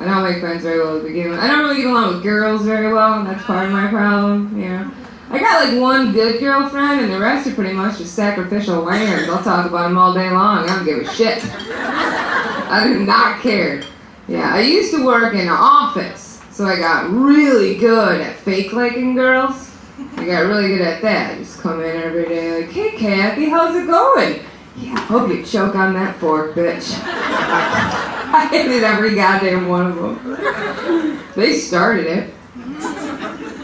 [0.00, 1.38] I don't make friends very well to begin with.
[1.38, 4.58] I don't really get along with girls very well, and that's part of my problem,
[4.58, 4.90] you know.
[5.28, 9.28] I got like one good girlfriend, and the rest are pretty much just sacrificial lambs.
[9.28, 10.64] I'll talk about them all day long.
[10.64, 11.44] I don't give a shit.
[11.44, 13.82] I do not care.
[14.26, 18.72] Yeah, I used to work in an office, so I got really good at fake
[18.72, 19.70] liking girls.
[20.16, 21.36] I got really good at that.
[21.36, 24.40] Just come in every day like, hey Kathy, how's it going?
[24.76, 27.98] Yeah, hope you choke on that fork, bitch.
[28.32, 31.20] I hated every goddamn one of them.
[31.34, 32.34] They started it.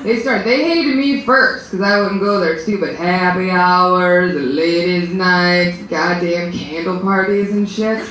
[0.02, 0.44] They started.
[0.44, 5.78] They hated me first because I wouldn't go their stupid happy hours, the ladies' nights,
[5.84, 8.04] goddamn candle parties and shit.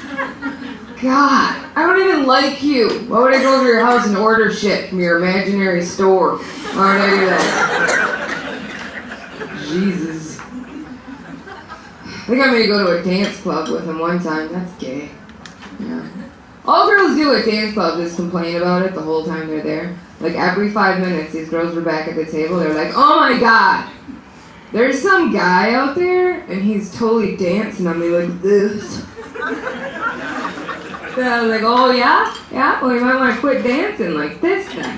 [1.01, 2.89] God, I don't even like you.
[3.07, 6.37] Why would I go to your house and order shit from your imaginary store?
[6.37, 8.15] Why would I do that?
[9.67, 10.37] Jesus.
[12.27, 14.51] They got me to go to a dance club with him one time.
[14.53, 15.11] That's gay.
[15.79, 16.07] Yeah.
[16.67, 19.95] All girls do at dance clubs is complain about it the whole time they're there.
[20.19, 22.57] Like every five minutes, these girls were back at the table.
[22.57, 23.91] They're like, "Oh my god,
[24.71, 29.05] there's some guy out there, and he's totally dancing on me like this."
[31.15, 32.81] So I was like, "Oh yeah, yeah.
[32.81, 34.95] Well, you might want to quit dancing like this then." yeah.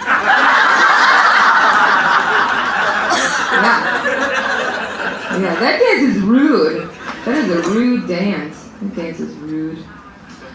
[5.39, 6.89] Yeah, that dance is rude.
[7.23, 8.67] That is a rude dance.
[8.81, 9.77] That dance is rude.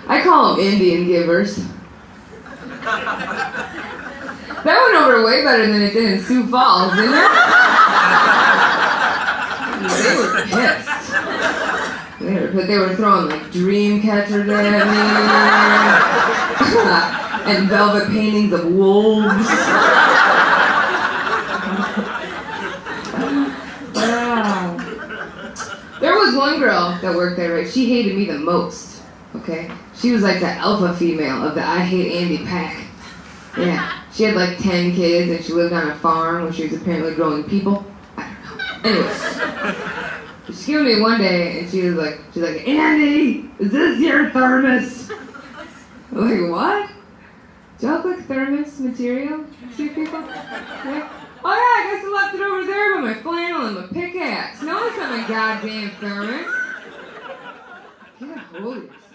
[0.06, 1.64] I call them Indian givers.
[4.64, 7.30] That went over way better than it did in Sioux Falls, didn't it?
[10.02, 10.88] they were pissed.
[12.20, 14.86] They were, they were throwing like dream catchers at
[17.46, 19.48] me and velvet paintings of wolves.
[26.02, 27.70] There was one girl that worked there, right?
[27.70, 29.01] She hated me the most.
[29.34, 32.84] Okay, she was like the alpha female of the I Hate Andi pack.
[33.56, 36.80] Yeah, she had like ten kids and she lived on a farm where she was
[36.80, 37.84] apparently growing people.
[38.16, 38.34] I
[38.82, 38.90] don't know.
[38.90, 43.72] Anyway, she came to me one day and she was like, she's like, Andi, is
[43.72, 45.10] this your thermos?
[46.12, 46.90] I'm like, what?
[47.78, 50.20] Do y'all like thermos material, street people?
[50.20, 51.08] Yeah.
[51.44, 54.62] Oh yeah, I guess I left it over there with my flannel and my pickaxe.
[54.62, 56.54] No, it's not my goddamn thermos.
[58.20, 59.11] Get a hold of yourself.